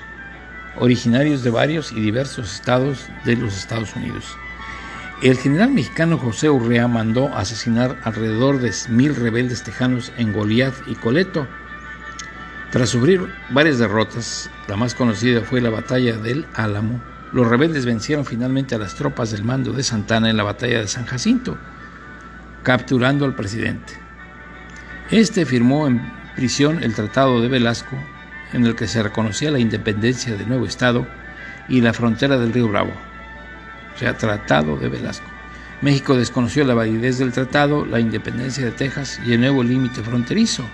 originarios 0.78 1.42
de 1.42 1.50
varios 1.50 1.92
y 1.92 2.00
diversos 2.00 2.54
estados 2.54 3.06
de 3.24 3.36
los 3.36 3.56
Estados 3.56 3.94
Unidos. 3.96 4.24
El 5.22 5.38
general 5.38 5.70
mexicano 5.70 6.18
José 6.18 6.50
Urrea 6.50 6.88
mandó 6.88 7.32
asesinar 7.36 7.96
alrededor 8.02 8.58
de 8.58 8.74
mil 8.88 9.14
rebeldes 9.14 9.62
tejanos 9.62 10.10
en 10.16 10.32
Goliath 10.32 10.74
y 10.88 10.96
Coleto. 10.96 11.46
Tras 12.72 12.88
sufrir 12.88 13.32
varias 13.50 13.78
derrotas, 13.78 14.50
la 14.66 14.74
más 14.74 14.96
conocida 14.96 15.42
fue 15.42 15.60
la 15.60 15.70
batalla 15.70 16.16
del 16.16 16.44
Álamo, 16.54 17.00
los 17.32 17.46
rebeldes 17.46 17.86
vencieron 17.86 18.24
finalmente 18.24 18.74
a 18.74 18.78
las 18.78 18.96
tropas 18.96 19.30
del 19.30 19.44
mando 19.44 19.72
de 19.72 19.84
Santana 19.84 20.28
en 20.28 20.36
la 20.36 20.42
batalla 20.42 20.80
de 20.80 20.88
San 20.88 21.06
Jacinto, 21.06 21.56
capturando 22.64 23.24
al 23.24 23.36
presidente. 23.36 23.92
Este 25.12 25.46
firmó 25.46 25.86
en 25.86 26.02
prisión 26.34 26.82
el 26.82 26.96
Tratado 26.96 27.40
de 27.40 27.46
Velasco, 27.46 27.96
en 28.52 28.66
el 28.66 28.74
que 28.74 28.88
se 28.88 29.04
reconocía 29.04 29.52
la 29.52 29.60
independencia 29.60 30.34
del 30.34 30.48
nuevo 30.48 30.66
Estado 30.66 31.06
y 31.68 31.80
la 31.80 31.92
frontera 31.92 32.38
del 32.38 32.52
río 32.52 32.66
Bravo, 32.66 32.92
o 33.94 33.98
sea, 33.98 34.16
Tratado 34.16 34.76
de 34.76 34.88
Velasco. 34.88 35.26
México 35.82 36.16
desconoció 36.16 36.64
la 36.64 36.74
validez 36.74 37.18
del 37.18 37.32
tratado, 37.32 37.84
la 37.84 37.98
independencia 37.98 38.64
de 38.64 38.70
Texas 38.70 39.20
y 39.26 39.32
el 39.32 39.40
nuevo 39.40 39.64
límite 39.64 40.02
fronterizo. 40.02 40.64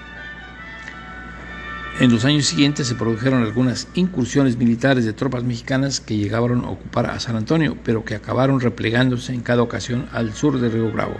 En 1.99 2.13
los 2.13 2.25
años 2.27 2.47
siguientes 2.47 2.87
se 2.87 2.95
produjeron 2.95 3.43
algunas 3.43 3.89
incursiones 3.95 4.57
militares 4.57 5.05
de 5.05 5.15
tropas 5.15 5.43
mexicanas 5.43 6.01
que 6.01 6.17
llegaron 6.17 6.65
a 6.65 6.69
ocupar 6.69 7.07
a 7.07 7.19
San 7.19 7.37
Antonio, 7.37 7.77
pero 7.83 8.05
que 8.05 8.15
acabaron 8.15 8.61
replegándose 8.61 9.33
en 9.33 9.41
cada 9.41 9.63
ocasión 9.63 10.09
al 10.13 10.35
sur 10.35 10.61
del 10.61 10.73
río 10.73 10.93
Bravo. 10.93 11.17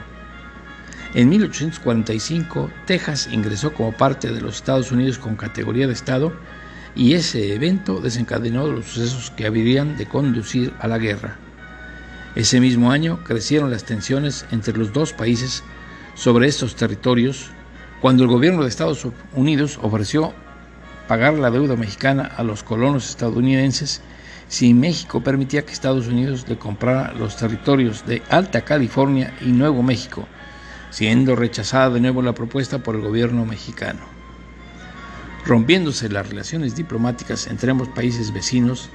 En 1.15 1.31
1845, 1.31 2.71
Texas 2.87 3.29
ingresó 3.33 3.73
como 3.73 3.93
parte 3.93 4.31
de 4.31 4.43
los 4.43 4.57
Estados 4.57 4.93
Unidos 4.93 5.19
con 5.19 5.35
categoría 5.35 5.87
de 5.87 5.95
Estado 5.95 6.33
y 6.95 7.15
ese 7.15 7.55
evento 7.55 8.01
desencadenó 8.01 8.69
los 8.69 8.85
sucesos 8.85 9.31
que 9.31 9.47
habrían 9.47 9.97
de 9.97 10.07
conducir 10.07 10.75
a 10.79 10.87
la 10.87 10.99
guerra. 10.99 11.39
Ese 12.39 12.61
mismo 12.61 12.93
año 12.93 13.19
crecieron 13.25 13.73
las 13.73 13.83
tensiones 13.83 14.47
entre 14.53 14.79
los 14.79 14.93
dos 14.93 15.13
países 15.13 15.65
sobre 16.15 16.47
estos 16.47 16.77
territorios 16.77 17.51
cuando 18.01 18.23
el 18.23 18.29
gobierno 18.29 18.63
de 18.63 18.69
Estados 18.69 19.05
Unidos 19.35 19.77
ofreció 19.83 20.33
pagar 21.09 21.35
la 21.35 21.51
deuda 21.51 21.75
mexicana 21.75 22.31
a 22.37 22.45
los 22.45 22.63
colonos 22.63 23.11
estadounidenses 23.11 24.03
si 24.47 24.73
México 24.73 25.21
permitía 25.21 25.67
que 25.67 25.73
Estados 25.73 26.07
Unidos 26.07 26.47
le 26.49 26.57
comprara 26.57 27.13
los 27.13 27.37
territorios 27.37 28.07
de 28.07 28.23
Alta 28.31 28.61
California 28.61 29.35
y 29.41 29.47
Nuevo 29.47 29.83
México 29.83 30.29
siendo 30.91 31.35
rechazada 31.35 31.91
de 31.91 32.01
nuevo 32.01 32.23
la 32.23 32.35
propuesta 32.35 32.79
por 32.79 32.95
el 32.95 33.03
gobierno 33.03 33.47
mexicano. 33.47 33.99
Rompiéndose 35.45 36.09
las 36.09 36.29
relaciones 36.29 36.77
diplomáticas 36.77 37.49
entre 37.49 37.73
ambos 37.73 37.89
países 37.89 38.33
vecinos, 38.33 38.91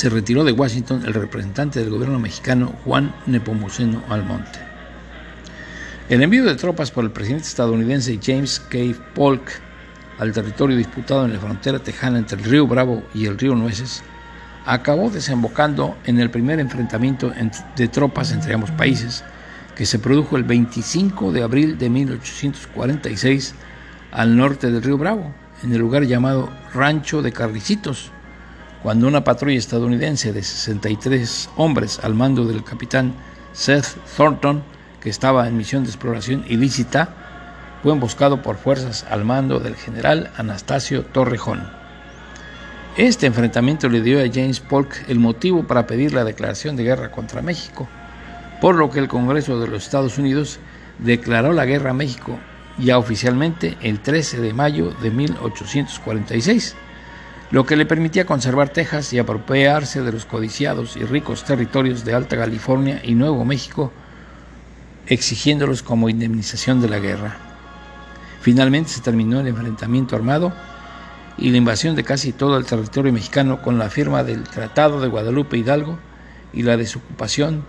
se 0.00 0.08
retiró 0.08 0.44
de 0.44 0.52
Washington 0.52 1.02
el 1.04 1.12
representante 1.12 1.78
del 1.78 1.90
gobierno 1.90 2.18
mexicano 2.18 2.72
Juan 2.86 3.14
Nepomuceno 3.26 4.02
Almonte. 4.08 4.58
El 6.08 6.22
envío 6.22 6.42
de 6.42 6.54
tropas 6.54 6.90
por 6.90 7.04
el 7.04 7.10
presidente 7.10 7.46
estadounidense 7.46 8.18
James 8.22 8.60
K. 8.60 8.78
Polk 9.14 9.60
al 10.18 10.32
territorio 10.32 10.74
disputado 10.74 11.26
en 11.26 11.34
la 11.34 11.38
frontera 11.38 11.80
tejana 11.80 12.16
entre 12.16 12.38
el 12.38 12.44
río 12.44 12.66
Bravo 12.66 13.02
y 13.12 13.26
el 13.26 13.36
río 13.36 13.54
Nueces 13.54 14.02
acabó 14.64 15.10
desembocando 15.10 15.98
en 16.06 16.18
el 16.18 16.30
primer 16.30 16.60
enfrentamiento 16.60 17.30
de 17.76 17.88
tropas 17.88 18.32
entre 18.32 18.54
ambos 18.54 18.70
países, 18.70 19.22
que 19.76 19.84
se 19.84 19.98
produjo 19.98 20.38
el 20.38 20.44
25 20.44 21.30
de 21.30 21.42
abril 21.42 21.76
de 21.76 21.90
1846 21.90 23.54
al 24.12 24.34
norte 24.34 24.70
del 24.70 24.82
río 24.82 24.96
Bravo, 24.96 25.34
en 25.62 25.74
el 25.74 25.78
lugar 25.78 26.04
llamado 26.04 26.48
Rancho 26.72 27.20
de 27.20 27.32
Carricitos, 27.32 28.12
cuando 28.82 29.08
una 29.08 29.24
patrulla 29.24 29.58
estadounidense 29.58 30.32
de 30.32 30.42
63 30.42 31.50
hombres 31.56 32.00
al 32.02 32.14
mando 32.14 32.44
del 32.44 32.64
capitán 32.64 33.14
Seth 33.52 33.96
Thornton, 34.16 34.62
que 35.00 35.10
estaba 35.10 35.46
en 35.48 35.56
misión 35.56 35.84
de 35.84 35.90
exploración 35.90 36.44
ilícita, 36.48 37.14
fue 37.82 37.92
emboscado 37.92 38.42
por 38.42 38.56
fuerzas 38.56 39.06
al 39.10 39.24
mando 39.24 39.60
del 39.60 39.76
general 39.76 40.30
Anastasio 40.36 41.04
Torrejón. 41.04 41.68
Este 42.96 43.26
enfrentamiento 43.26 43.88
le 43.88 44.02
dio 44.02 44.18
a 44.18 44.28
James 44.32 44.60
Polk 44.60 45.08
el 45.08 45.18
motivo 45.18 45.66
para 45.66 45.86
pedir 45.86 46.12
la 46.12 46.24
declaración 46.24 46.76
de 46.76 46.84
guerra 46.84 47.10
contra 47.10 47.42
México 47.42 47.88
por 48.60 48.76
lo 48.76 48.90
que 48.90 48.98
el 48.98 49.08
Congreso 49.08 49.58
de 49.58 49.68
los 49.68 49.84
Estados 49.84 50.18
Unidos 50.18 50.58
declaró 50.98 51.52
la 51.52 51.64
guerra 51.64 51.90
a 51.90 51.94
México 51.94 52.38
ya 52.78 52.98
oficialmente 52.98 53.76
el 53.82 54.00
13 54.00 54.40
de 54.40 54.52
mayo 54.52 54.92
de 55.02 55.10
1846, 55.10 56.76
lo 57.50 57.66
que 57.66 57.76
le 57.76 57.86
permitía 57.86 58.26
conservar 58.26 58.68
Texas 58.68 59.12
y 59.12 59.18
apropiarse 59.18 60.02
de 60.02 60.12
los 60.12 60.24
codiciados 60.24 60.96
y 60.96 61.04
ricos 61.04 61.44
territorios 61.44 62.04
de 62.04 62.14
Alta 62.14 62.36
California 62.36 63.00
y 63.02 63.14
Nuevo 63.14 63.44
México, 63.44 63.92
exigiéndolos 65.06 65.82
como 65.82 66.08
indemnización 66.08 66.80
de 66.80 66.88
la 66.88 67.00
guerra. 67.00 67.36
Finalmente 68.40 68.90
se 68.90 69.00
terminó 69.00 69.40
el 69.40 69.48
enfrentamiento 69.48 70.14
armado 70.14 70.52
y 71.36 71.50
la 71.50 71.56
invasión 71.56 71.96
de 71.96 72.04
casi 72.04 72.32
todo 72.32 72.56
el 72.56 72.66
territorio 72.66 73.12
mexicano 73.12 73.60
con 73.62 73.78
la 73.78 73.90
firma 73.90 74.22
del 74.22 74.44
Tratado 74.44 75.00
de 75.00 75.08
Guadalupe 75.08 75.56
Hidalgo 75.56 75.98
y 76.52 76.62
la 76.62 76.76
desocupación 76.76 77.64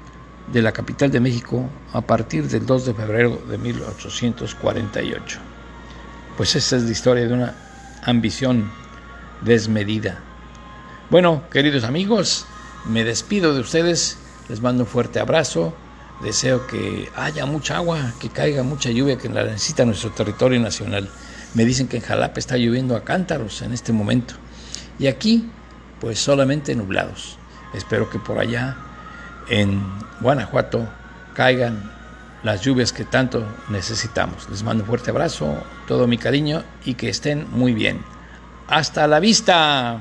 de 0.54 0.62
la 0.62 0.74
capital 0.74 1.12
de 1.12 1.20
México 1.20 1.68
a 1.94 2.02
partir 2.02 2.48
del 2.48 2.66
2 2.66 2.86
de 2.86 2.94
febrero 2.94 3.42
de 3.50 3.58
1848. 3.58 5.40
Pues 6.38 6.56
esa 6.56 6.76
es 6.78 6.84
la 6.84 6.92
historia 6.92 7.28
de 7.28 7.34
una 7.34 7.56
ambición 8.04 8.70
desmedida. 9.42 10.20
Bueno, 11.10 11.44
queridos 11.52 11.84
amigos, 11.84 12.46
me 12.86 13.04
despido 13.04 13.54
de 13.54 13.60
ustedes, 13.60 14.18
les 14.50 14.62
mando 14.62 14.84
un 14.84 14.90
fuerte 14.90 15.20
abrazo, 15.20 15.74
deseo 16.22 16.68
que 16.68 17.10
haya 17.16 17.46
mucha 17.46 17.78
agua, 17.78 18.14
que 18.20 18.30
caiga 18.30 18.64
mucha 18.64 18.92
lluvia 18.92 19.18
que 19.18 19.30
la 19.30 19.44
necesita 19.44 19.86
nuestro 19.86 20.12
territorio 20.12 20.60
nacional. 20.60 21.10
Me 21.54 21.66
dicen 21.66 21.88
que 21.88 21.98
en 21.98 22.04
Jalapa 22.04 22.40
está 22.40 22.58
lloviendo 22.58 22.96
a 22.96 23.04
cántaros 23.04 23.62
en 23.62 23.74
este 23.74 23.92
momento 23.92 24.36
y 25.00 25.08
aquí 25.08 25.50
pues 26.00 26.20
solamente 26.20 26.76
nublados. 26.76 27.38
Espero 27.74 28.10
que 28.10 28.20
por 28.20 28.40
allá 28.40 28.78
en 29.50 29.82
Guanajuato 30.22 30.88
caigan 31.34 31.92
las 32.44 32.62
lluvias 32.62 32.92
que 32.92 33.06
tanto 33.06 33.46
necesitamos. 33.70 34.50
Les 34.50 34.64
mando 34.64 34.84
un 34.84 34.88
fuerte 34.88 35.12
abrazo, 35.12 35.58
todo 35.88 36.08
mi 36.08 36.18
cariño 36.18 36.64
y 36.86 36.96
que 36.96 37.10
estén 37.10 37.48
muy 37.52 37.74
bien. 37.74 38.00
Hasta 38.72 39.06
la 39.06 39.20
vista. 39.20 40.00